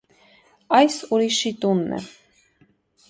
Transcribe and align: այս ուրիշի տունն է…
այս 0.77 0.97
ուրիշի 1.17 1.53
տունն 1.67 1.95
է… 1.99 2.01